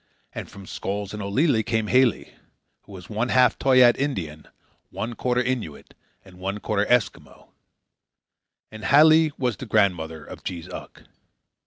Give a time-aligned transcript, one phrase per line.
[0.33, 2.33] And from Skolkz and Olillie came Halie,
[2.85, 4.47] who was one half Toyaat Indian,
[4.89, 5.93] one quarter Innuit,
[6.25, 7.49] and one quarter Eskimo.
[8.71, 11.03] And Halie was the grandmother of Jees Uck.